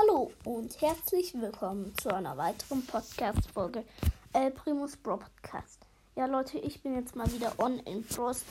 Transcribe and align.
Hallo 0.00 0.30
und 0.44 0.80
herzlich 0.80 1.34
willkommen 1.34 1.92
zu 2.00 2.14
einer 2.14 2.36
weiteren 2.38 2.86
Podcast-Folge 2.86 3.84
El 4.32 4.50
Primus 4.52 4.96
Bro 4.96 5.18
Podcast. 5.18 5.78
Ja, 6.16 6.26
Leute, 6.26 6.58
ich 6.58 6.80
bin 6.80 6.94
jetzt 6.94 7.16
mal 7.16 7.30
wieder 7.32 7.52
on 7.58 7.80
in 7.80 8.04
Stars. 8.04 8.44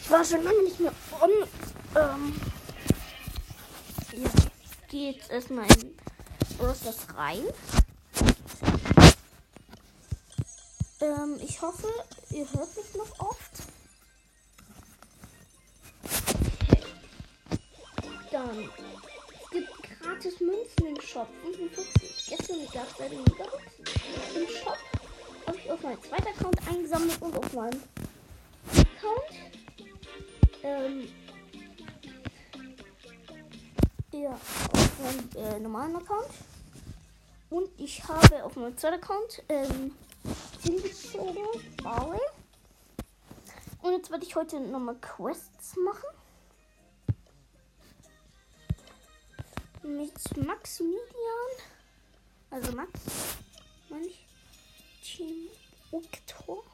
Ich 0.00 0.10
war 0.10 0.24
schon 0.24 0.42
lange 0.42 0.62
nicht 0.62 0.80
mehr 0.80 0.92
on. 1.20 1.30
Ähm, 1.96 2.40
ja, 4.12 4.30
gehe 4.88 5.12
jetzt 5.12 5.30
erstmal 5.30 5.66
in 5.82 5.94
Stars 6.54 7.06
rein. 7.14 7.42
Ähm, 11.00 11.40
ich 11.42 11.60
hoffe, 11.60 11.88
ihr 12.30 12.50
hört 12.52 12.76
mich 12.76 12.94
noch 12.94 13.18
oft. 13.18 13.52
Dann 18.30 18.70
gratis 20.16 20.40
Münzen 20.40 20.86
im 20.86 21.00
Shop. 21.00 21.28
55. 21.42 22.26
Gestern 22.28 22.66
gab 22.72 22.88
es 22.90 22.98
leider 22.98 23.16
Megabox 23.16 23.62
im 24.34 24.48
Shop. 24.48 24.78
Habe 25.46 25.58
ich 25.58 25.70
auf 25.70 25.82
meinen 25.82 26.02
zweiten 26.02 26.28
Account 26.28 26.68
eingesammelt 26.68 27.20
und 27.20 27.36
auf 27.36 27.52
meinem 27.52 27.82
Account. 28.70 29.32
Ähm, 30.62 31.08
ja, 34.12 34.30
auf 34.30 35.00
meinem 35.00 35.46
äh, 35.46 35.60
normalen 35.60 35.96
Account. 35.96 36.30
Und 37.50 37.68
ich 37.78 38.02
habe 38.08 38.42
auf 38.42 38.56
meinem 38.56 38.76
zweiten 38.78 38.94
Account 38.94 39.42
ähm, 39.50 39.94
hingezogen. 40.62 41.44
Bauer. 41.82 42.20
Und 43.82 43.92
jetzt 43.92 44.10
werde 44.10 44.24
ich 44.24 44.34
heute 44.34 44.60
nochmal 44.60 44.96
Quests 44.96 45.76
machen. 45.76 46.08
Mit 49.86 50.36
Maximilian. 50.44 51.52
Also 52.50 52.72
Max. 52.72 52.90
Meine 53.88 54.06
ich. 54.06 54.26
Team 55.04 55.48
Oktor. 55.92 56.64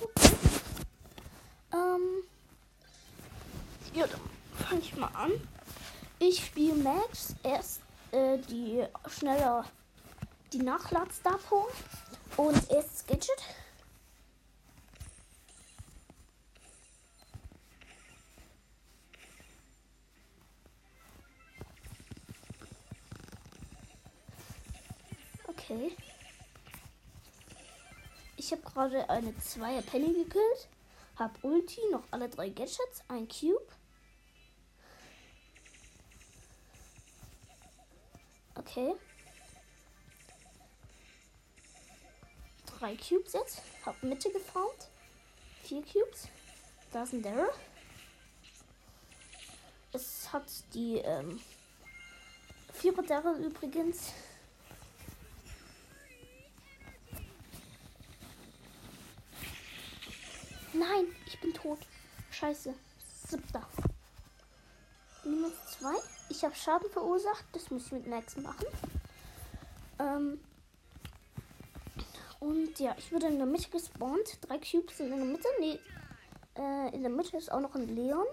Okay. 0.00 0.34
Ähm. 1.72 2.24
Ja, 3.94 4.08
dann 4.08 4.20
fange 4.66 4.80
ich 4.80 4.96
mal 4.96 5.06
an. 5.14 5.30
Ich 6.18 6.46
spiele 6.46 6.74
Max. 6.74 7.36
Erst 7.44 7.80
äh, 8.10 8.38
die 8.38 8.84
schneller 9.06 9.64
die 10.52 10.58
Nachladsdapo. 10.62 11.68
Und 12.36 12.70
erstes 12.70 13.06
Gadget. 13.06 13.40
Okay. 25.70 25.96
Ich 28.36 28.50
habe 28.50 28.62
gerade 28.62 29.08
eine 29.08 29.36
Zweier 29.38 29.82
Penny 29.82 30.12
gekillt. 30.24 30.68
Hab 31.16 31.44
Ulti, 31.44 31.80
noch 31.92 32.02
alle 32.10 32.28
drei 32.28 32.48
Gadgets, 32.48 33.04
ein 33.06 33.28
Cube. 33.28 33.68
Okay. 38.56 38.94
drei 42.80 42.96
Cubes 42.96 43.34
jetzt. 43.34 43.62
Hab 43.84 44.02
Mitte 44.02 44.30
geformt. 44.32 44.88
Vier 45.62 45.82
Cubes. 45.82 46.28
Da 46.92 47.04
ist 47.04 47.12
ein 47.12 47.22
Daryl. 47.22 47.50
Es 49.92 50.32
hat 50.32 50.46
die 50.72 50.96
ähm, 50.96 51.40
Vierer 52.72 53.02
Daryl 53.02 53.44
übrigens. 53.44 54.12
Nein, 60.80 61.14
ich 61.26 61.38
bin 61.38 61.52
tot. 61.52 61.78
Scheiße. 62.30 62.74
Siebter. 63.28 63.68
Minus 65.24 65.52
zwei. 65.66 65.94
Ich 66.30 66.42
habe 66.42 66.54
Schaden 66.54 66.90
verursacht. 66.90 67.44
Das 67.52 67.70
muss 67.70 67.86
ich 67.86 67.92
mit 67.92 68.06
Max 68.06 68.38
machen. 68.38 68.66
Ähm, 69.98 70.40
und 72.38 72.80
ja, 72.80 72.94
ich 72.96 73.12
würde 73.12 73.26
in 73.26 73.36
der 73.36 73.46
Mitte 73.46 73.68
gespawnt. 73.68 74.38
Drei 74.40 74.56
Cubes 74.56 74.96
sind 74.96 75.12
in 75.12 75.18
der 75.18 75.26
Mitte. 75.26 75.48
Nee, 75.58 75.78
äh, 76.56 76.94
in 76.94 77.02
der 77.02 77.10
Mitte 77.10 77.36
ist 77.36 77.52
auch 77.52 77.60
noch 77.60 77.74
ein 77.74 77.94
Leon. 77.94 78.26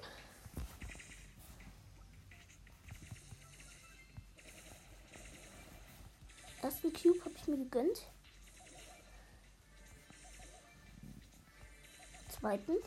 Ersten 6.61 6.93
Cube 6.93 7.19
habe 7.25 7.35
ich 7.35 7.47
mir 7.47 7.57
gegönnt. 7.57 8.07
Zweiten. 12.39 12.77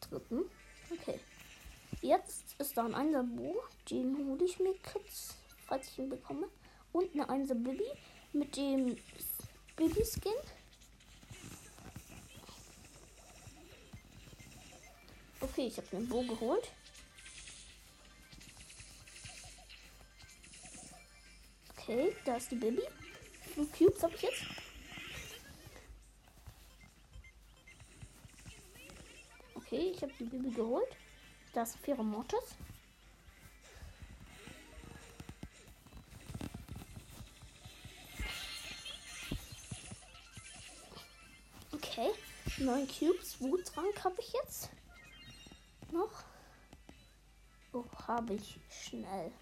Dritten. 0.00 0.44
Okay. 0.90 1.20
Jetzt 2.00 2.58
ist 2.58 2.76
da 2.76 2.84
ein 2.84 2.94
Einserbo. 2.94 3.62
Den 3.90 4.16
hole 4.16 4.44
ich 4.44 4.58
mir 4.58 4.74
kurz, 4.92 5.36
falls 5.66 5.88
ich 5.88 5.98
ihn 5.98 6.08
bekomme 6.08 6.48
und 6.92 7.12
eine 7.14 7.28
1 7.28 7.48
Bibi 7.48 7.84
mit 8.32 8.56
dem 8.56 8.96
Bibi-Skin. 9.76 10.32
Okay, 15.40 15.66
ich 15.66 15.76
habe 15.76 15.88
den 15.88 16.08
Bo 16.08 16.22
geholt. 16.22 16.70
Okay, 21.76 22.14
da 22.24 22.36
ist 22.36 22.50
die 22.50 22.56
Bibi. 22.56 22.82
Fünf 23.54 23.72
Cubes 23.76 24.02
habe 24.02 24.14
ich 24.14 24.22
jetzt. 24.22 24.69
Okay, 29.80 29.92
ich 29.94 30.02
habe 30.02 30.12
die 30.18 30.24
Bibi 30.24 30.50
geholt. 30.50 30.94
Da 31.54 31.62
ist 31.62 31.78
Vierer 31.78 32.02
Mortis. 32.02 32.54
Okay. 41.72 42.10
Neun 42.58 42.86
Cubes. 42.86 43.40
Wuttrank 43.40 44.04
habe 44.04 44.16
ich 44.20 44.30
jetzt. 44.34 44.68
Noch. 45.90 46.24
Oh, 47.72 47.86
habe 48.06 48.34
ich 48.34 48.60
schnell. 48.68 49.32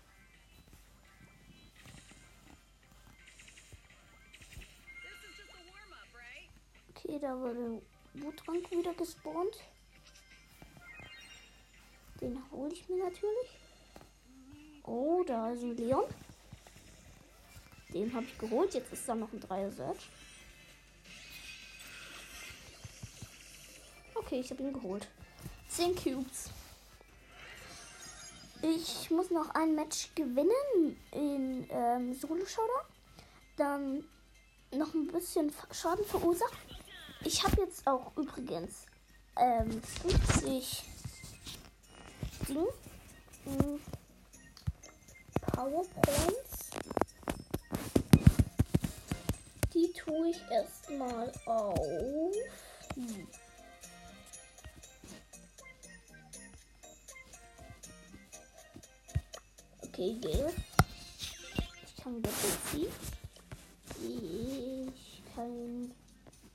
Okay, 6.90 7.18
da 7.20 7.36
wurde 7.36 7.82
Wuttrank 8.14 8.70
wieder 8.70 8.94
gespawnt. 8.94 9.58
Den 12.20 12.42
hole 12.50 12.72
ich 12.72 12.88
mir 12.88 13.04
natürlich. 13.04 13.48
Oh, 14.84 15.22
da 15.26 15.50
ist 15.50 15.62
ein 15.62 15.76
Leon. 15.76 16.04
Den 17.92 18.12
habe 18.14 18.26
ich 18.26 18.38
geholt. 18.38 18.74
Jetzt 18.74 18.92
ist 18.92 19.08
da 19.08 19.14
noch 19.14 19.32
ein 19.32 19.40
Dreier 19.40 19.70
Search. 19.70 20.08
Okay, 24.14 24.40
ich 24.40 24.50
habe 24.50 24.62
ihn 24.62 24.72
geholt. 24.72 25.06
10 25.68 25.94
Cubes. 25.94 26.50
Ich 28.60 29.10
muss 29.10 29.30
noch 29.30 29.50
ein 29.54 29.74
Match 29.74 30.08
gewinnen 30.14 30.96
in 31.12 31.66
ähm, 31.70 32.12
Solo 32.14 32.44
Showdown. 32.44 32.84
Dann 33.56 34.04
noch 34.76 34.92
ein 34.94 35.06
bisschen 35.06 35.52
Schaden 35.70 36.04
verursacht. 36.04 36.58
Ich 37.24 37.44
habe 37.44 37.62
jetzt 37.62 37.86
auch 37.86 38.16
übrigens 38.16 38.86
ähm, 39.36 39.80
50 39.82 40.84
Ding, 42.48 42.66
hm, 43.44 43.80
Powerpoints. 45.52 46.70
Die 49.74 49.92
tue 49.92 50.30
ich 50.30 50.40
erstmal 50.50 51.30
auf. 51.44 52.34
Hm. 52.94 53.28
Okay, 59.82 60.14
gehe. 60.14 60.50
Ich 61.84 61.96
kann 62.02 62.16
wieder 62.16 62.30
ziehen. 62.70 62.92
Ich 64.94 65.22
kann, 65.34 65.92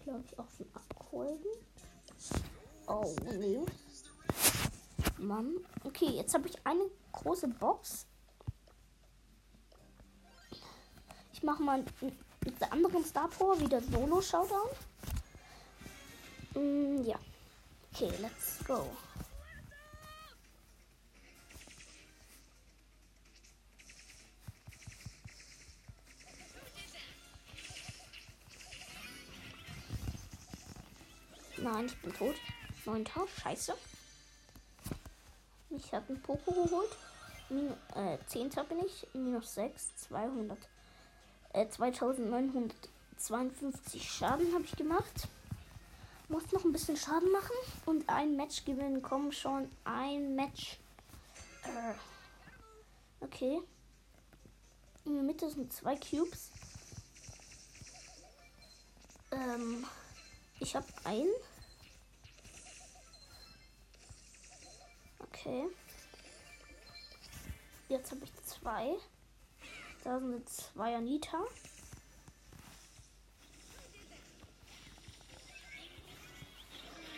glaube 0.04 0.24
ich, 0.26 0.40
auch 0.40 0.50
schon 0.58 0.68
abholen. 0.74 1.40
Oh, 2.88 3.16
nee. 3.38 3.60
Mann. 5.24 5.56
Okay, 5.84 6.10
jetzt 6.10 6.34
habe 6.34 6.48
ich 6.48 6.56
eine 6.66 6.84
große 7.12 7.48
Box. 7.48 8.06
Ich 11.32 11.44
mache 11.44 11.64
mal 11.64 11.84
mit 12.02 12.62
der 12.62 12.72
anderen 12.72 13.04
Star 13.04 13.28
Power 13.30 13.60
wieder 13.60 13.82
Solo 13.82 14.22
Showdown. 14.22 14.70
Mm, 16.56 17.04
ja. 17.04 17.18
Okay, 17.92 18.12
let's 18.22 18.60
go. 18.66 18.90
Nein, 31.58 31.86
ich 31.86 32.02
bin 32.02 32.14
tot. 32.14 32.36
Neunter, 32.86 33.26
scheiße. 33.42 33.74
Ich 35.76 35.92
habe 35.94 36.10
einen 36.10 36.22
Poco 36.22 36.52
geholt. 36.52 36.92
Min 37.50 37.72
äh, 37.96 38.20
Zehnter 38.28 38.64
bin 38.64 38.78
ich. 38.86 39.08
Minus 39.14 39.56
6. 39.56 39.96
200. 40.10 40.56
Äh, 41.54 41.68
2952 41.68 44.12
Schaden 44.12 44.54
habe 44.54 44.66
ich 44.66 44.76
gemacht. 44.76 45.28
Muss 46.30 46.52
noch 46.52 46.64
ein 46.64 46.72
bisschen 46.72 46.96
Schaden 46.98 47.32
machen. 47.32 47.56
Und 47.86 48.08
ein 48.08 48.36
Match 48.36 48.66
gewinnen. 48.66 49.02
Komm 49.02 49.32
schon. 49.32 49.68
Ein 49.84 50.36
Match. 50.36 50.78
Äh, 51.64 51.96
okay. 53.22 53.60
In 55.06 55.16
der 55.16 55.24
Mitte 55.24 55.50
sind 55.50 55.74
zwei 55.74 55.96
Cubes. 55.96 56.52
Ähm, 59.32 59.88
ich 60.60 60.76
habe 60.76 60.86
einen. 61.04 61.34
Okay. 65.46 65.68
Jetzt 67.90 68.12
habe 68.12 68.24
ich 68.24 68.34
zwei. 68.46 68.96
Da 70.06 70.18
sind 70.18 70.48
zwei 70.48 70.96
Anita. 70.96 71.38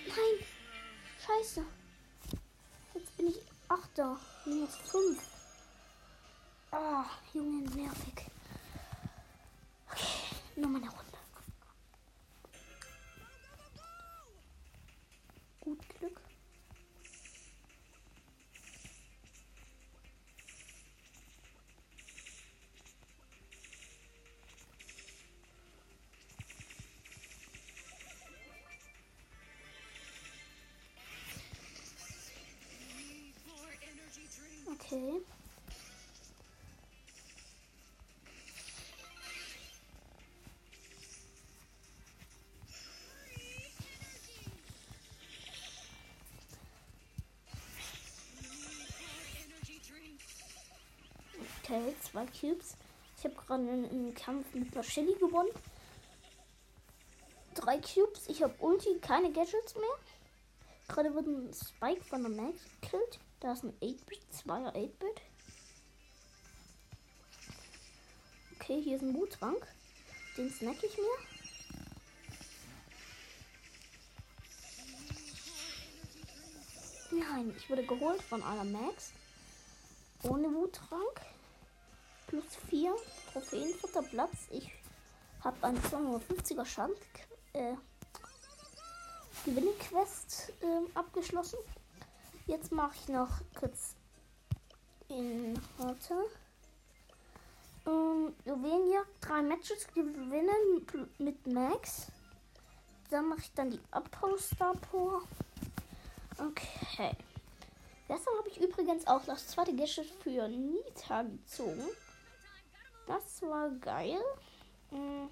Nein! 0.07 0.47
Scheiße. 1.23 1.63
Jetzt 2.95 3.15
bin 3.15 3.27
ich 3.27 3.41
Achter. 3.67 4.19
Minus 4.45 4.75
fünf. 4.75 5.21
Ah, 6.71 7.05
Junge, 7.31 7.69
nervig. 7.75 8.24
Okay. 34.85 35.21
Okay, 51.63 51.95
zwei 51.99 52.25
Cubes. 52.27 52.77
Ich 53.17 53.23
habe 53.23 53.33
gerade 53.35 53.63
einen, 53.63 54.13
Kampf 54.13 54.53
mit 54.53 54.71
einer 54.71 54.83
Shelly 54.83 55.15
gewonnen. 55.15 55.49
Drei 57.55 57.79
Cubes. 57.79 58.27
Ich 58.27 58.43
habe 58.43 58.53
Ulti, 58.59 58.99
keine 59.01 59.31
Gadgets 59.31 59.73
mehr. 59.73 59.83
Gerade 60.87 61.15
wird 61.15 61.25
ein 61.25 61.51
Spike 61.53 62.03
von 62.03 62.21
der 62.21 62.31
Max 62.31 62.59
gekillt. 62.81 63.19
Da 63.45 63.51
ist 63.51 63.63
ein 63.63 63.77
8-Bit, 63.79 64.25
2er 64.33 64.73
8-Bit. 64.73 65.21
Okay, 68.55 68.81
hier 68.81 68.95
ist 68.95 69.03
ein 69.03 69.13
Wuttrank. 69.13 69.67
Den 70.35 70.49
snack 70.49 70.77
ich 70.81 70.97
mir. 70.97 71.03
Nein, 77.19 77.53
ich 77.55 77.69
wurde 77.69 77.85
geholt 77.85 78.23
von 78.23 78.41
einer 78.41 78.63
Max. 78.63 79.13
Ohne 80.23 80.51
Wuttrank. 80.51 81.21
Plus 82.25 82.45
4 82.71 82.95
Trophäen, 83.31 83.71
vierter 83.75 84.01
Platz. 84.01 84.47
Ich 84.49 84.71
habe 85.41 85.67
einen 85.67 85.77
250er 85.83 86.65
Schaden 86.65 86.95
äh, 87.53 87.75
Gewinnquest 89.45 90.51
äh, 90.61 90.97
abgeschlossen. 90.97 91.59
Jetzt 92.47 92.71
mache 92.71 92.95
ich 92.95 93.07
noch 93.07 93.41
kurz 93.59 93.95
in 95.07 95.59
Warte. 95.77 96.13
Ähm, 97.87 98.35
Juwelenjagd, 98.45 99.09
drei 99.21 99.41
Matches 99.41 99.87
gewinnen 99.87 100.85
mit 101.17 101.47
Max. 101.47 102.07
Dann 103.09 103.29
mache 103.29 103.39
ich 103.39 103.53
dann 103.53 103.71
die 103.71 103.79
Upholster 103.91 104.73
Power. 104.91 105.21
Okay. 106.37 107.15
Gestern 108.07 108.37
habe 108.37 108.49
ich 108.49 108.61
übrigens 108.61 109.07
auch 109.07 109.23
das 109.25 109.47
zweite 109.47 109.75
Gadget 109.75 110.05
für 110.21 110.47
Nita 110.47 111.23
gezogen. 111.23 111.83
Das 113.07 113.41
war 113.41 113.69
geil. 113.69 114.21
Hm. 114.91 115.29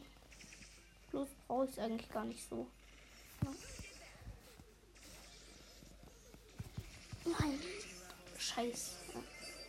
Bloß 1.11 1.29
brauche 1.47 1.65
ich 1.65 1.71
es 1.71 1.79
eigentlich 1.79 2.11
gar 2.11 2.25
nicht 2.25 2.47
so. 2.49 2.67
Ja. 3.43 3.51
Nein. 7.25 7.59
Scheiße. 8.37 8.91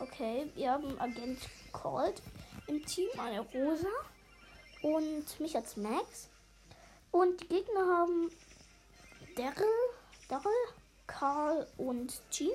Okay, 0.01 0.51
wir 0.55 0.73
haben 0.73 1.01
Agent 1.01 1.39
Cold 1.73 2.21
im 2.67 2.85
Team, 2.85 3.09
eine 3.19 3.41
Rosa 3.41 3.89
und 4.83 5.41
mich 5.41 5.55
als 5.57 5.77
Max. 5.77 6.29
Und 7.11 7.41
die 7.41 7.49
Gegner 7.49 7.87
haben 7.87 8.31
Daryl, 9.37 9.65
Daryl, 10.29 10.53
Karl 11.07 11.67
und 11.77 12.21
Jean. 12.31 12.51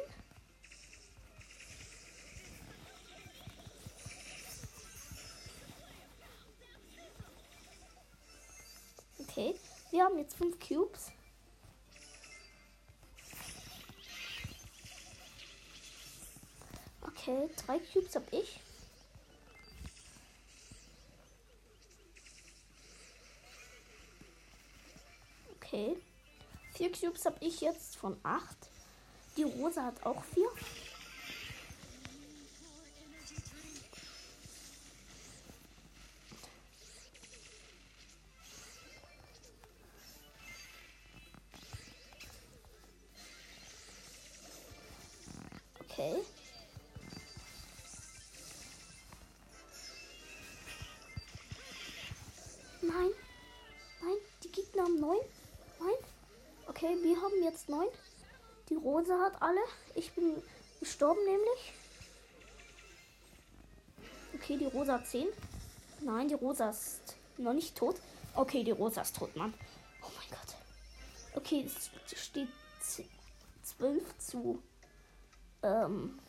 Okay, 9.19 9.56
wir 9.92 10.04
haben 10.04 10.18
jetzt 10.18 10.36
fünf 10.36 10.60
Cubes. 10.60 11.12
Okay, 17.29 17.47
drei 17.63 17.77
Cubes 17.77 18.15
habe 18.15 18.25
ich. 18.31 18.59
Okay. 25.62 25.95
Vier 26.74 26.91
Cubes 26.91 27.25
habe 27.25 27.38
ich 27.41 27.62
jetzt 27.62 27.98
von 27.98 28.19
acht. 28.24 28.57
Die 29.38 29.43
Rosa 29.43 29.83
hat 29.86 30.03
auch 30.07 30.24
vier. 30.24 30.50
Okay. 45.81 46.24
Nein. 52.89 53.12
Nein, 54.01 54.17
die 54.43 54.51
Gegner 54.51 54.84
haben 54.84 55.00
neun. 55.00 55.19
Nein. 55.79 55.96
Okay, 56.67 56.98
wir 57.03 57.22
haben 57.22 57.43
jetzt 57.43 57.69
neun. 57.69 57.88
Die 58.69 58.75
Rosa 58.75 59.19
hat 59.19 59.41
alle. 59.41 59.62
Ich 59.96 60.12
bin 60.13 60.41
gestorben 60.79 61.24
nämlich. 61.25 61.74
Okay, 64.34 64.58
die 64.58 64.65
Rosa 64.65 64.93
hat 64.93 65.08
10. 65.08 65.27
Nein, 66.01 66.27
die 66.29 66.34
Rosa 66.34 66.69
ist 66.69 67.15
noch 67.38 67.53
nicht 67.53 67.75
tot. 67.75 67.98
Okay, 68.36 68.63
die 68.63 68.72
Rosa 68.72 69.01
ist 69.01 69.15
tot, 69.15 69.36
Mann. 69.36 69.53
Oh 70.01 70.08
mein 70.17 70.29
Gott. 70.29 70.55
Okay, 71.36 71.65
es 71.65 72.19
steht 72.19 72.48
12 73.63 74.17
zu. 74.17 74.63
Ähm. 75.62 76.19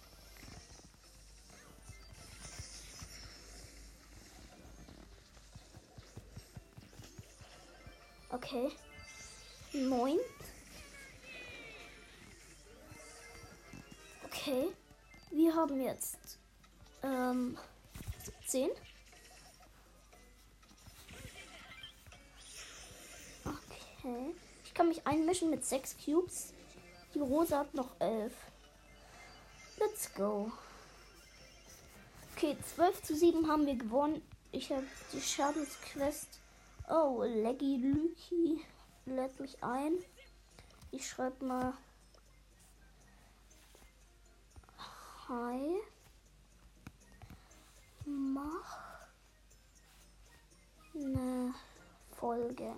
Okay. 8.32 8.70
9. 9.72 10.18
Okay. 14.24 14.72
Wir 15.30 15.54
haben 15.54 15.80
jetzt 15.80 16.38
ähm, 17.02 17.58
17. 18.46 18.70
Okay. 23.44 24.34
Ich 24.64 24.74
kann 24.74 24.88
mich 24.88 25.06
einmischen 25.06 25.50
mit 25.50 25.64
6 25.64 25.96
Cubes. 26.04 26.52
Die 27.14 27.20
Rosa 27.20 27.60
hat 27.60 27.74
noch 27.74 28.00
11. 28.00 28.32
Let's 29.78 30.12
go. 30.14 30.50
Okay, 32.36 32.56
12 32.74 33.02
zu 33.02 33.16
7 33.16 33.48
haben 33.48 33.66
wir 33.66 33.76
gewonnen. 33.76 34.22
Ich 34.52 34.70
habe 34.70 34.86
die 35.12 35.20
Schadensquest 35.20 36.39
Oh, 36.92 37.22
Leggy 37.22 37.76
Luki 37.76 38.64
lädt 39.06 39.38
mich 39.38 39.62
ein. 39.62 39.92
Ich 40.90 41.08
schreibe 41.08 41.44
mal 41.44 41.72
Hi. 45.28 45.80
Mach 48.04 48.80
eine 50.92 51.54
Folge. 52.16 52.74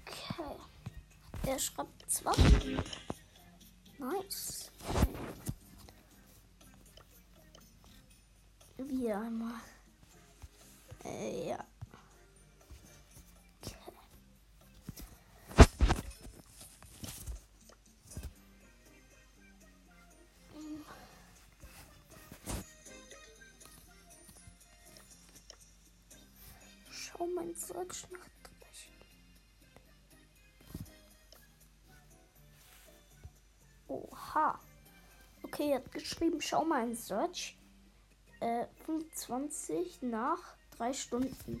Okay. 0.00 0.56
Er 1.46 1.58
schreibt 1.58 2.10
zwar. 2.10 2.34
Nice. 3.98 4.70
Wieder 8.88 9.20
einmal. 9.20 9.60
Äh, 11.04 11.48
ja. 11.50 11.64
Schau 26.90 27.26
mein 27.26 27.54
Search 27.54 28.06
nach. 28.10 28.30
Oha. 33.88 34.58
Okay, 35.42 35.70
er 35.70 35.76
hat 35.76 35.92
geschrieben, 35.92 36.40
schau 36.40 36.64
mal 36.64 36.88
in 36.88 36.94
Search. 36.94 37.59
Äh, 38.40 38.64
25 38.86 40.00
nach 40.00 40.38
3 40.78 40.94
Stunden. 40.94 41.60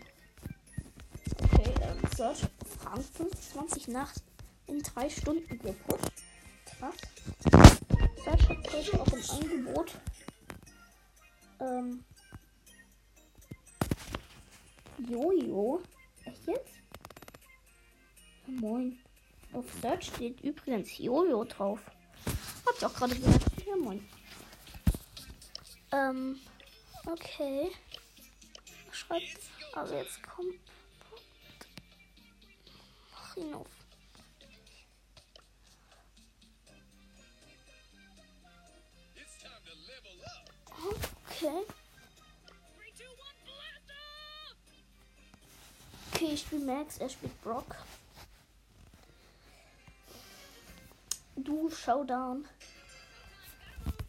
Okay, 1.42 1.74
ähm, 1.82 1.98
Search 2.16 2.46
Frank 2.78 3.04
25 3.04 3.88
nach 3.88 4.10
in 4.66 4.82
3 4.82 5.10
Stunden 5.10 5.58
gepusht. 5.58 6.12
Krass. 6.64 6.94
Search 8.24 8.48
hat 8.48 8.72
heute 8.72 9.00
auch 9.00 9.12
im 9.12 9.30
Angebot. 9.30 10.00
Ähm. 11.60 12.04
Jojo. 15.06 15.82
Echt 16.24 16.46
jetzt? 16.46 16.74
Ja, 18.46 18.52
moin. 18.58 18.98
Auf 19.52 19.66
Search 19.82 20.06
steht 20.06 20.40
übrigens 20.40 20.96
Jojo 20.96 21.44
drauf. 21.44 21.80
Hab's 22.66 22.82
auch 22.84 22.94
gerade 22.94 23.16
gehört. 23.16 23.44
Ja, 23.66 23.76
moin. 23.76 24.08
Ähm, 25.92 26.40
okay. 27.12 27.70
Schreibt, 28.90 29.38
aber 29.74 29.96
jetzt 29.96 30.22
kommt. 30.22 30.54
Mach 33.12 33.36
ihn 33.36 33.54
auf. 33.54 33.66
Okay. 41.42 41.64
Okay, 46.12 46.34
ich 46.34 46.40
spiele 46.40 46.64
Max, 46.64 46.98
er 46.98 47.08
spielt 47.08 47.40
Brock. 47.42 47.76
Du 51.36 51.70
Showdown. 51.70 52.46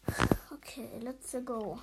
Okay, 0.53 0.99
let's 1.01 1.35
go. 1.43 1.79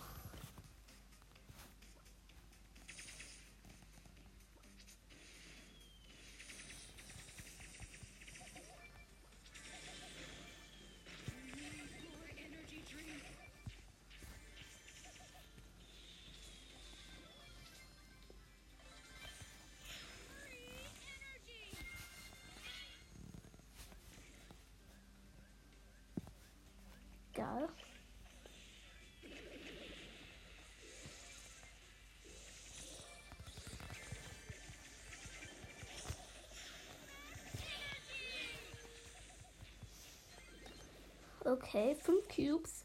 Okay, 41.61 41.97
fünf 41.97 42.29
Cubes. 42.29 42.85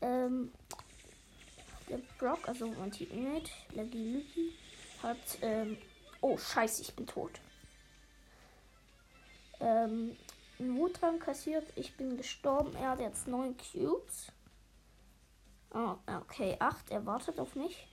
Ähm, 0.00 0.52
der 1.88 1.98
Brock, 2.18 2.48
also 2.48 2.66
Leggy 2.66 3.04
Lucky, 3.74 4.52
hat, 5.02 5.38
ähm, 5.40 5.78
oh 6.20 6.36
scheiße, 6.36 6.82
ich 6.82 6.94
bin 6.94 7.06
tot. 7.06 7.40
Ähm, 9.60 10.16
Wutrang 10.58 11.20
kassiert, 11.20 11.72
ich 11.76 11.96
bin 11.96 12.16
gestorben, 12.16 12.74
er 12.74 12.90
hat 12.90 13.00
jetzt 13.00 13.28
neun 13.28 13.56
Cubes. 13.56 14.32
Oh, 15.72 15.94
okay, 16.06 16.56
acht, 16.58 16.90
er 16.90 17.06
wartet 17.06 17.38
auf 17.38 17.54
mich. 17.54 17.86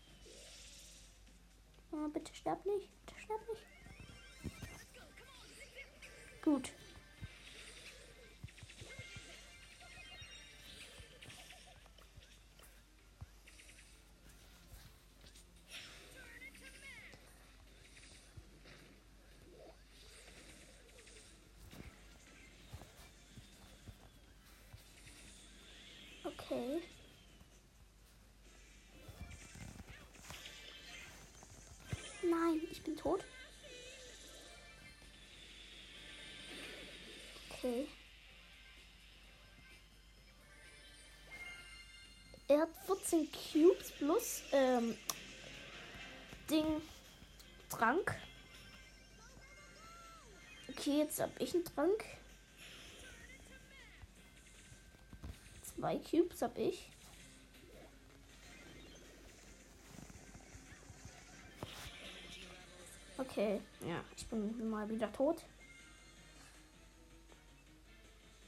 Oh, 1.91 2.07
bitte 2.07 2.33
sterb 2.33 2.65
nicht, 2.65 2.89
bitte 3.05 3.21
sterb 3.21 3.41
nicht. 3.47 3.63
Gut. 6.43 6.71
Tot. 33.09 33.23
Okay. 37.51 37.87
Er 42.47 42.61
hat 42.61 42.69
14 42.85 43.29
Cubes 43.31 43.91
plus 43.91 44.43
ähm, 44.51 44.97
Ding 46.49 46.81
Trank. 47.69 48.15
Okay, 50.69 50.99
jetzt 50.99 51.19
habe 51.19 51.31
ich 51.39 51.53
einen 51.53 51.65
Trank. 51.65 52.05
Zwei 55.61 55.97
Cubes 55.97 56.41
habe 56.41 56.59
ich. 56.61 56.89
Okay, 63.39 63.62
ja, 63.88 64.03
ich 64.17 64.27
bin 64.27 64.69
mal 64.69 64.89
wieder 64.89 65.10
tot. 65.13 65.46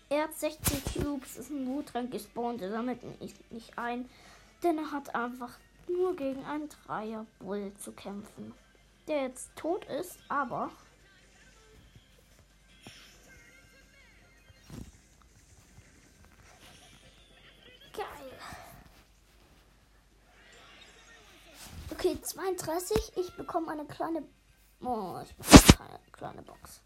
Er 0.10 0.24
hat 0.24 0.34
16 0.34 0.84
Cubes, 0.84 1.38
ist 1.38 1.50
ein 1.50 1.66
Wuttrank 1.66 2.12
gespawnt, 2.12 2.62
er 2.62 2.72
sammelt 2.72 3.02
nicht, 3.22 3.52
nicht 3.54 3.78
ein, 3.80 4.10
denn 4.62 4.78
er 4.78 4.92
hat 4.92 5.16
einfach 5.16 5.58
nur 5.88 6.14
gegen 6.18 6.44
einen 6.44 6.68
Dreier 6.68 7.26
Bull 7.40 7.72
zu 7.78 7.94
kämpfen, 7.94 8.54
der 9.08 9.28
jetzt 9.28 9.56
tot 9.56 9.86
ist, 9.86 10.20
aber 10.28 10.70
geil. 17.94 18.06
Okay, 21.92 22.18
32. 22.22 23.14
Ich 23.16 23.34
bekomme 23.38 23.72
eine 23.72 23.86
kleine. 23.86 24.28
Oh, 24.84 25.22
ich 25.24 25.36
bekomme 25.36 25.90
eine 25.90 26.00
kleine 26.12 26.42
Box. 26.42 26.82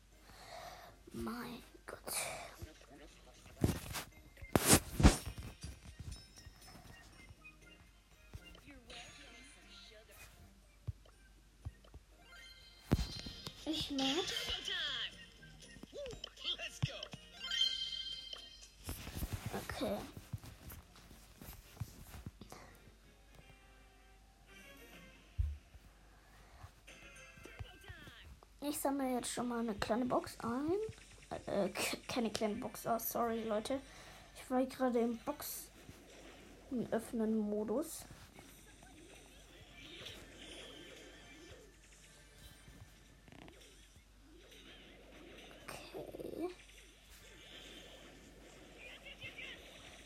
Mein 1.13 1.63
Gott. 1.85 1.99
Ich 13.65 13.91
mag. 13.91 14.05
Okay. 19.69 20.14
Sammle 28.71 29.13
jetzt 29.13 29.31
schon 29.31 29.47
mal 29.47 29.59
eine 29.59 29.75
kleine 29.75 30.05
Box 30.05 30.37
ein. 30.39 30.71
Äh, 31.45 31.69
keine 32.07 32.31
kleine 32.31 32.55
Box, 32.55 32.85
oh, 32.87 32.97
sorry 32.99 33.43
Leute. 33.43 33.79
Ich 34.35 34.49
war 34.49 34.63
gerade 34.65 34.99
im 34.99 35.17
Box 35.19 35.69
öffnen 36.91 37.37
Modus. 37.37 38.05
Okay. 45.63 46.49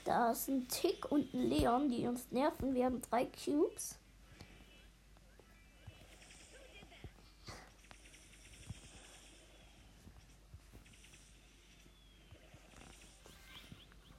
Da 0.06 0.32
ist 0.32 0.48
ein 0.48 0.68
Tick 0.68 1.12
und 1.12 1.34
ein 1.34 1.50
Leon, 1.50 1.90
die 1.90 2.08
uns 2.08 2.32
nerven. 2.32 2.74
Wir 2.74 2.86
haben 2.86 3.02
drei 3.02 3.26
Cubes. 3.26 3.98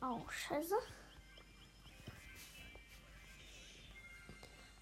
Oh, 0.02 0.20
scheiße. 0.50 0.74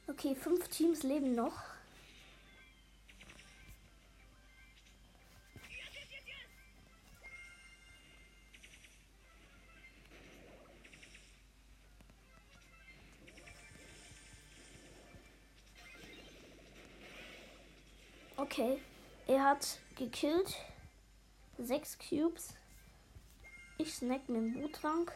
Okay, 0.09 0.35
fünf 0.35 0.67
Teams 0.69 1.03
leben 1.03 1.35
noch. 1.35 1.63
Okay, 18.37 18.81
er 19.27 19.45
hat 19.45 19.79
gekillt. 19.97 20.57
Sechs 21.59 21.99
Cubes. 21.99 22.55
Ich 23.77 23.95
snack 23.95 24.29
mit 24.29 24.37
dem 24.39 24.63
Wuttrank. 24.63 25.13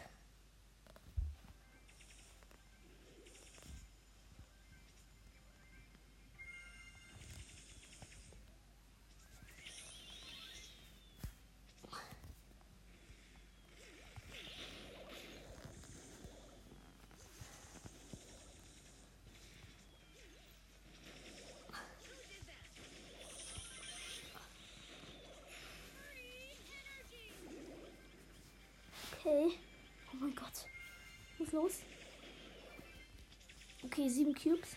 Sieben 34.12 34.34
Cubes. 34.34 34.76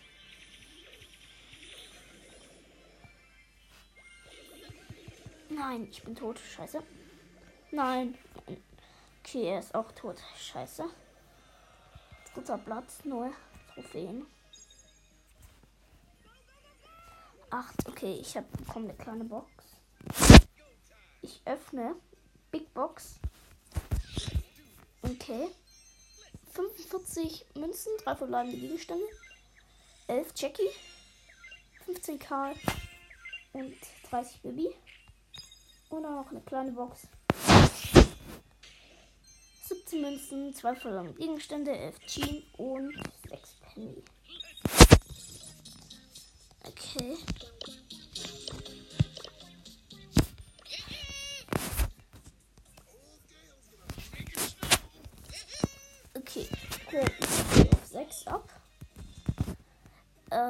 Nein, 5.50 5.88
ich 5.92 6.04
bin 6.04 6.16
tot. 6.16 6.40
Scheiße. 6.40 6.82
Nein. 7.72 8.18
Okay, 9.20 9.50
er 9.50 9.60
ist 9.60 9.76
auch 9.76 9.92
tot. 9.92 10.18
Scheiße. 10.38 10.86
Dritter 12.34 12.58
Platz, 12.58 13.06
nur 13.06 13.32
Trophäen. 13.74 14.26
Acht. 17.50 17.88
Okay, 17.88 18.18
ich 18.20 18.36
habe 18.36 18.48
bekommen 18.58 18.90
eine 18.90 18.98
kleine 18.98 19.24
Box. 19.24 19.52
Ich 21.22 21.42
öffne 21.46 21.96
Big 22.52 22.74
Box. 22.74 23.20
Okay. 25.02 25.48
45 26.54 27.46
Münzen, 27.56 27.92
3 28.06 28.16
verbleibende 28.16 28.58
Gegenstände, 28.58 29.04
11 30.08 30.34
Jackie, 30.36 30.70
15 31.86 32.20
Karl 32.20 32.56
und 33.54 33.76
30 34.10 34.42
Baby. 34.42 34.70
Und 35.90 36.06
auch 36.06 36.30
eine 36.30 36.42
kleine 36.42 36.72
Box. 36.72 37.08
17 39.64 40.02
Münzen, 40.02 40.54
2 40.54 40.76
verbleibende 40.76 41.20
Gegenstände, 41.20 41.72
11 41.72 42.00
Jean 42.06 42.44
und 42.58 42.94
6 43.30 43.56
Penny. 43.62 44.04
Okay. 46.64 47.18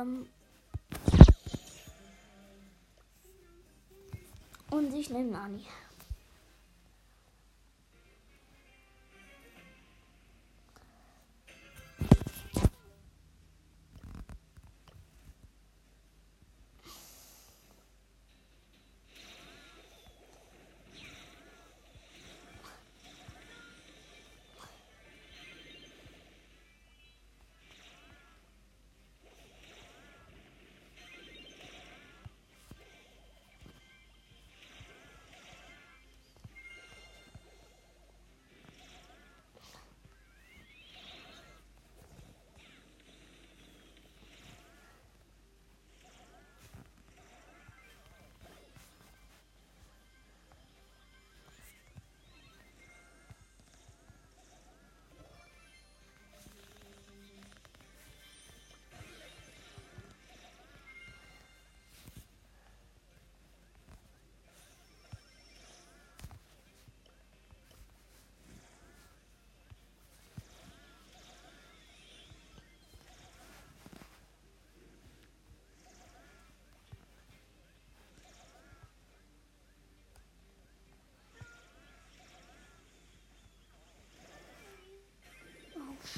Ähm 0.06 0.28
und 4.70 4.94
ich 4.94 5.10
nehme 5.10 5.32
Nani. 5.32 5.66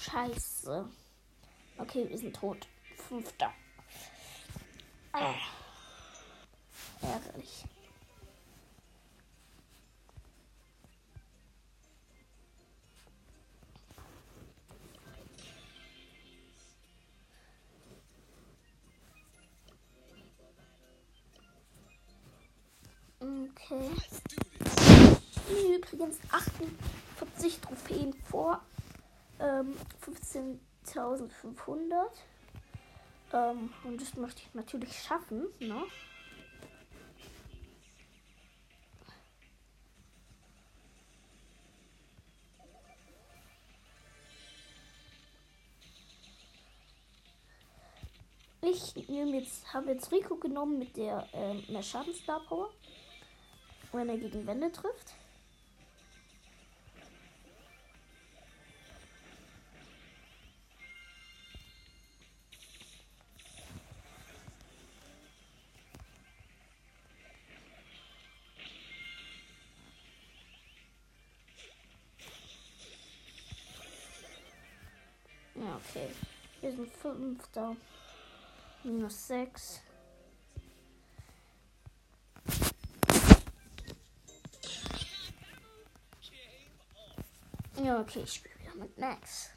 Scheiße. 0.10 0.86
Okay, 1.78 2.10
wir 2.10 2.18
sind 2.18 2.36
tot. 2.36 2.68
Fünfter. 3.10 3.52
Ah. 5.12 5.34
Ärgerlich. 7.02 7.66
15.500. 30.38 32.10
Ähm, 33.34 33.74
und 33.84 34.02
das 34.02 34.16
möchte 34.16 34.42
ich 34.42 34.54
natürlich 34.54 34.98
schaffen, 34.98 35.48
ne? 35.60 35.84
Ich 48.62 49.08
nehme 49.08 49.38
jetzt, 49.38 49.74
habe 49.74 49.92
jetzt 49.92 50.12
Rico 50.12 50.36
genommen 50.36 50.78
mit 50.78 50.98
der 50.98 51.26
ähm, 51.32 51.64
mehr 51.70 51.82
Schadensstar 51.84 52.42
Power. 52.48 52.70
wenn 53.94 54.10
er 54.10 54.18
gegen 54.18 54.46
Wände 54.46 54.72
trifft. 54.72 55.14
Fünfter. 77.16 77.76
Minus 78.84 79.28
sechs. 79.28 79.82
Ja, 87.84 88.00
okay, 88.02 88.22
ich 88.24 88.34
spiele 88.34 88.60
wieder 88.60 88.76
mit 88.76 88.98
Max. 88.98 89.52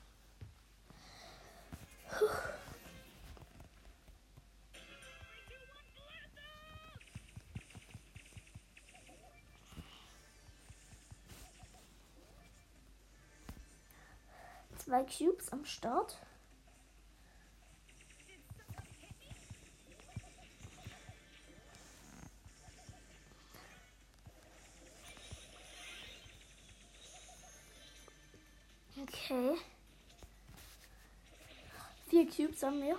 Zwei 14.77 15.05
Cubes 15.05 15.53
am 15.53 15.65
Start. 15.65 16.19
Okay. 29.31 29.57
Vier 32.09 32.27
Cubes 32.29 32.61
haben 32.64 32.83
wir. 32.83 32.97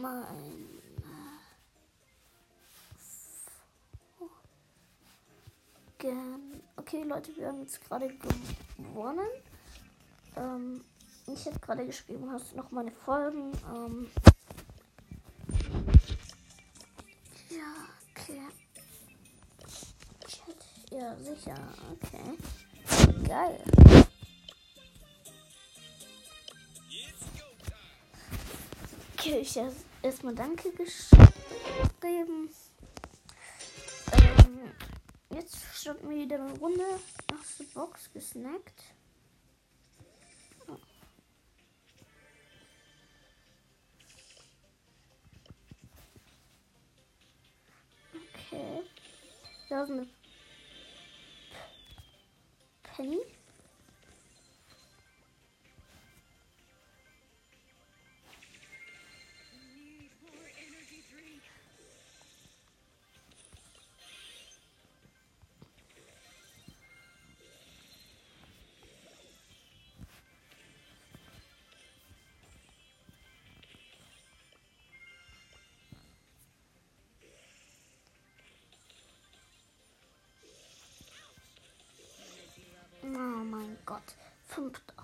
Folgen? 0.00 0.24
Okay, 6.76 7.02
Leute, 7.02 7.36
wir 7.36 7.48
haben 7.48 7.60
jetzt 7.60 7.84
gerade 7.84 8.08
gewonnen. 8.78 9.28
Ähm, 10.36 10.82
ich 11.26 11.44
habe 11.46 11.58
gerade 11.58 11.84
geschrieben, 11.84 12.30
hast 12.32 12.52
du 12.52 12.56
noch 12.56 12.70
meine 12.70 12.90
Folgen? 12.90 13.52
Ähm, 13.74 14.10
ja, 17.50 17.86
okay. 18.10 18.40
Ja, 20.90 21.16
sicher, 21.16 21.54
okay. 21.92 22.38
Geil. 23.28 23.62
Okay, 29.14 29.40
ich 29.40 29.58
habe 29.58 29.89
erstmal 30.02 30.34
Danke 30.34 30.70
geschrieben. 30.72 32.50
Ähm, 34.12 34.72
jetzt 35.30 35.56
starten 35.74 36.08
wir 36.08 36.16
wieder 36.16 36.36
eine 36.36 36.58
Runde. 36.58 36.84
Erste 37.30 37.64
Box 37.74 38.10
gesnackt. 38.12 38.82
Okay. 48.52 48.82
Da 49.68 49.82
ist 49.84 49.90
Oh 83.22 83.44
mein 83.44 83.76
Gott. 83.84 84.14
Fünfter. 84.48 84.94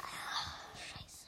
Ah, 0.00 0.76
scheiße. 0.76 1.26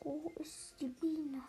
Wo 0.00 0.32
ist 0.40 0.74
die 0.80 0.88
Biene? 0.88 1.42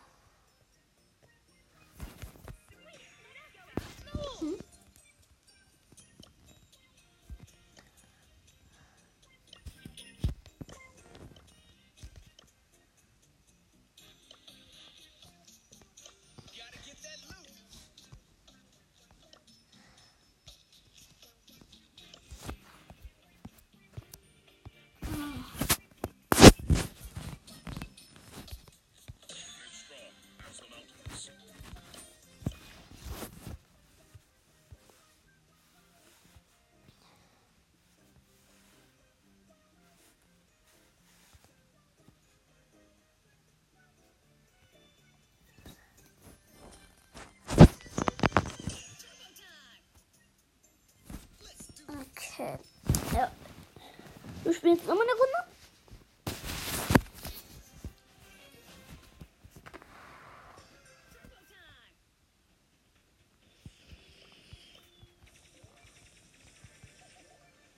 Du 54.51 54.57
spielst 54.57 54.85
nochmal 54.85 55.05
eine 55.05 55.13
Runde? 55.13 55.37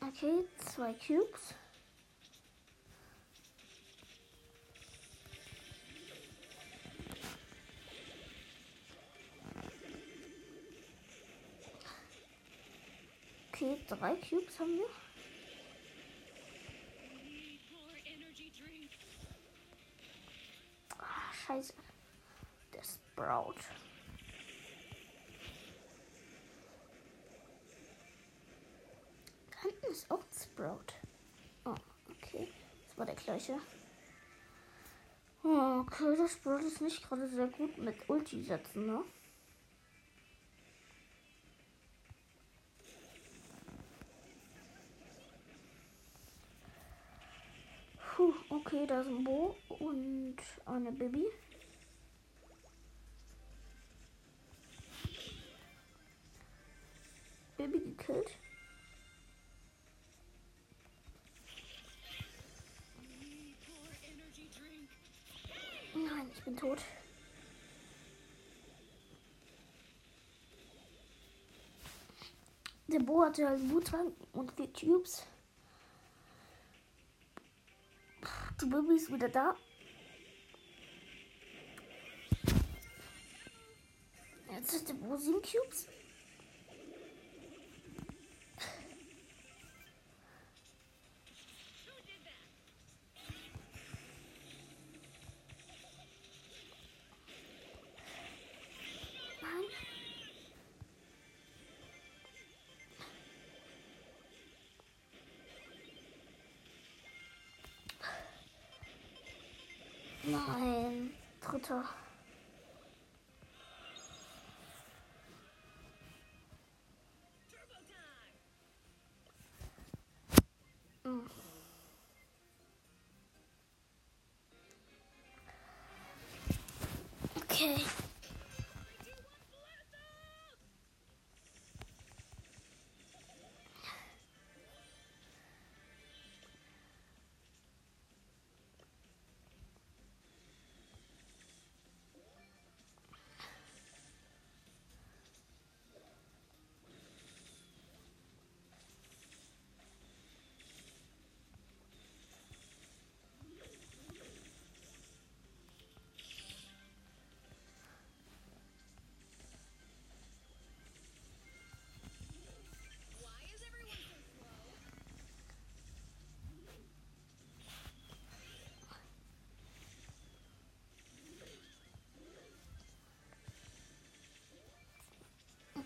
Okay, 0.01 0.47
zwei 0.65 0.93
Cubes. 0.93 1.53
Okay, 13.51 13.77
drei 13.87 14.15
Cubes 14.15 14.59
haben 14.59 14.79
wir. 14.79 14.89
Need 17.23 17.61
more 17.71 17.97
energy 18.05 18.51
drink. 18.51 18.89
Ah, 20.97 21.31
scheiße. 21.45 21.73
Der 22.73 22.83
Sprout. 22.83 23.55
Da 29.51 29.61
hinten 29.61 29.85
ist 29.91 30.09
auch 30.11 30.19
ein 30.19 30.33
Sprout. 30.33 30.93
Oh, 31.65 31.75
okay. 32.11 32.51
Gleiche. 33.33 33.59
Oh, 35.43 35.79
okay, 35.79 36.15
das 36.15 36.33
Sprout 36.33 36.59
ist 36.59 36.81
nicht 36.81 37.01
gerade 37.01 37.27
sehr 37.27 37.47
gut 37.47 37.75
mit 37.79 37.95
Ulti 38.07 38.43
setzen, 38.43 38.85
ne? 38.85 39.03
Puh, 48.15 48.33
okay, 48.49 48.85
da 48.85 49.01
ist 49.01 49.07
ein 49.07 49.23
Bo 49.23 49.57
und 49.79 50.37
eine 50.67 50.91
Baby. 50.91 51.25
Baby 57.57 57.79
gekillt. 57.79 58.42
Ich 66.43 66.45
bin 66.45 66.57
tot. 66.57 66.79
Der 72.87 72.99
Bo 72.99 73.23
hatte 73.23 73.47
halt 73.47 73.69
Wutrang 73.69 74.11
und 74.33 74.51
vier 74.51 74.67
Cubes. 74.73 75.25
Die 78.61 78.65
Baby 78.65 78.95
ist 78.95 79.11
wieder 79.11 79.29
da. 79.29 79.55
Jetzt 84.51 84.73
ist 84.73 84.89
der 84.89 84.95
Bo 84.95 85.15
sieben 85.15 85.41
Cubes. 85.41 85.87
Nein, 110.23 111.11
dritter. 111.41 111.83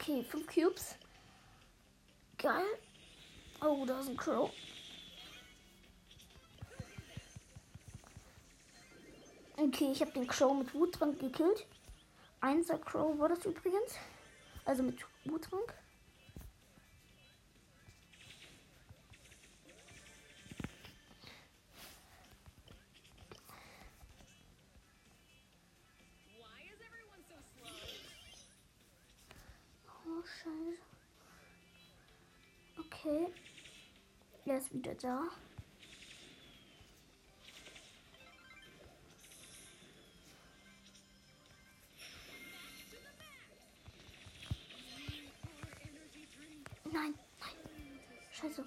Okay, 0.08 0.24
fünf 0.24 0.48
Cubes. 0.48 0.96
Geil. 2.38 2.64
Oh, 3.60 3.84
da 3.86 4.00
ist 4.00 4.08
ein 4.08 4.16
Crow. 4.16 4.50
Okay, 9.58 9.92
ich 9.92 10.00
habe 10.00 10.14
den 10.14 10.26
Crow 10.26 10.58
mit 10.58 10.74
Wutrang 10.74 11.18
gekillt. 11.18 11.68
Einser 12.40 12.78
Crow 12.78 13.20
war 13.20 13.28
das 13.28 13.44
übrigens. 13.44 13.96
Also 14.64 14.84
mit 14.84 14.98
Wutrang. 15.26 15.64
ist 34.68 34.74
wieder 34.74 34.96
da. 34.96 35.24
Nein, 46.92 47.14
nein. 47.40 47.54
Scheiße. 48.32 48.66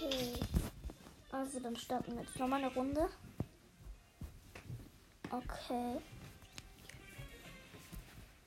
Okay. 0.00 0.32
Also 1.32 1.58
dann 1.58 1.76
starten 1.76 2.14
wir 2.14 2.22
jetzt 2.22 2.38
nochmal 2.38 2.62
eine 2.62 2.72
Runde. 2.72 3.08
Okay. 5.28 6.00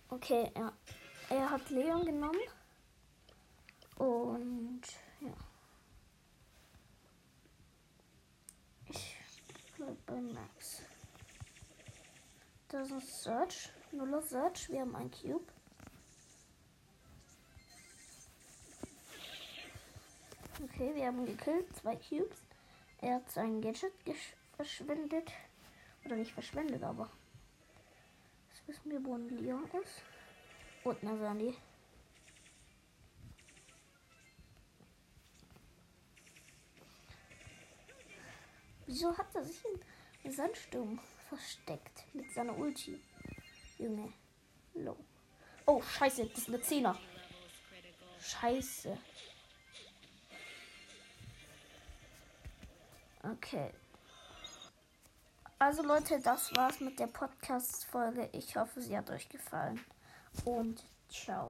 Okay, 0.09 0.51
ja. 0.55 0.71
Er 1.29 1.49
hat 1.49 1.69
Leon 1.69 2.05
genommen. 2.05 2.39
Und 3.97 4.81
ja. 5.19 5.33
Ich 8.89 9.17
bleib 9.75 10.05
bei 10.05 10.21
Max. 10.21 10.81
Das 12.69 12.89
ist 12.91 13.23
Search. 13.23 13.69
Nuller 13.91 14.21
Search. 14.21 14.69
Wir 14.69 14.81
haben 14.81 14.95
ein 14.95 15.11
Cube. 15.11 15.51
Okay, 20.63 20.91
wir 20.93 21.07
haben 21.07 21.25
gekillt. 21.25 21.75
Zwei 21.75 21.95
Cubes. 21.95 22.43
Er 22.99 23.15
hat 23.15 23.31
sein 23.31 23.61
Gadget 23.61 23.93
verschwendet. 24.55 25.31
Oder 26.05 26.15
nicht 26.15 26.31
verschwendet, 26.31 26.83
aber. 26.83 27.09
Jetzt 28.49 28.67
wissen 28.67 28.91
wir, 28.91 29.03
wo 29.03 29.15
ein 29.15 29.29
Leon 29.29 29.63
ist. 29.83 30.03
Und 30.83 31.03
eine 31.03 31.17
Sandy. 31.17 31.55
Wieso 38.85 39.17
hat 39.17 39.33
er 39.33 39.43
sich 39.43 39.63
im 40.23 40.31
Sandsturm 40.31 40.99
versteckt 41.29 42.03
mit 42.13 42.29
seiner 42.31 42.57
Ulti? 42.57 43.01
Junge. 43.77 44.13
Low. 44.73 44.97
Oh, 45.65 45.81
scheiße, 45.81 46.25
das 46.25 46.39
ist 46.39 46.47
eine 46.49 46.61
Zehner. 46.61 46.99
Scheiße. 48.19 48.97
Okay. 53.23 53.71
Also 55.59 55.83
Leute, 55.83 56.19
das 56.19 56.51
war's 56.55 56.79
mit 56.79 56.99
der 56.99 57.07
Podcast-Folge. 57.07 58.29
Ich 58.31 58.55
hoffe, 58.55 58.81
sie 58.81 58.97
hat 58.97 59.11
euch 59.11 59.29
gefallen. 59.29 59.79
Und 60.43 60.83
ciao. 61.07 61.39